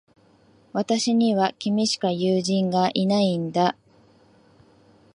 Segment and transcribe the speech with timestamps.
[0.73, 3.75] 私には、君しか友人がいないんだ。